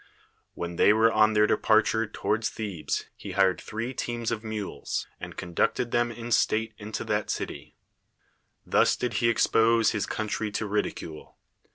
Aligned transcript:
AVhen 0.57 0.77
they 0.77 0.91
were 0.93 1.11
on 1.11 1.33
their 1.33 1.45
dei)arture 1.45 2.11
toward 2.11 2.43
Thebes 2.43 3.05
he 3.15 3.33
hir(>d 3.33 3.61
three 3.61 3.93
teams 3.93 4.31
of 4.31 4.43
mules, 4.43 5.05
and 5.19 5.37
conducted 5.37 5.91
them 5.91 6.11
in 6.11 6.31
st;ite 6.31 6.73
iiito 6.79 7.05
that 7.05 7.29
city. 7.29 7.75
Thus 8.65 8.95
did 8.95 9.13
he 9.21 9.29
expose 9.29 9.91
his 9.91 10.07
country 10.07 10.49
to 10.53 10.65
ridicule. 10.65 11.37